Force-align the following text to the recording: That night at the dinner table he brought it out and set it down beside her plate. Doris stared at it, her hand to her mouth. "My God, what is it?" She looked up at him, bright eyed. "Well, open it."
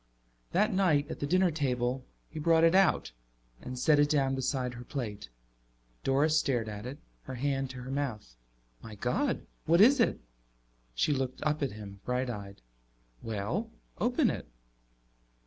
That 0.51 0.73
night 0.73 1.11
at 1.11 1.19
the 1.19 1.27
dinner 1.27 1.51
table 1.51 2.03
he 2.27 2.39
brought 2.39 2.63
it 2.63 2.73
out 2.73 3.11
and 3.61 3.77
set 3.77 3.99
it 3.99 4.09
down 4.09 4.33
beside 4.33 4.73
her 4.73 4.83
plate. 4.83 5.29
Doris 6.03 6.35
stared 6.39 6.67
at 6.67 6.87
it, 6.87 6.97
her 7.25 7.35
hand 7.35 7.69
to 7.69 7.83
her 7.83 7.91
mouth. 7.91 8.35
"My 8.81 8.95
God, 8.95 9.45
what 9.67 9.79
is 9.79 9.99
it?" 9.99 10.19
She 10.95 11.13
looked 11.13 11.43
up 11.43 11.61
at 11.61 11.73
him, 11.73 11.99
bright 12.03 12.31
eyed. 12.31 12.61
"Well, 13.21 13.69
open 13.99 14.31
it." 14.31 14.47